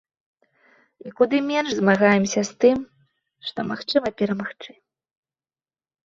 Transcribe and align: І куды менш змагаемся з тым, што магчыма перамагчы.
І 1.07 1.11
куды 1.17 1.37
менш 1.49 1.69
змагаемся 1.79 2.41
з 2.49 2.55
тым, 2.65 2.79
што 3.49 3.59
магчыма 3.71 4.09
перамагчы. 4.23 4.71